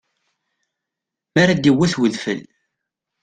Mi 1.33 1.39
ara 1.41 1.53
d-iwwet 1.55 1.93
udfel. 2.03 2.41